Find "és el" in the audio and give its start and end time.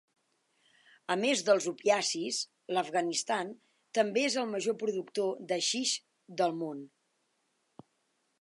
4.31-4.49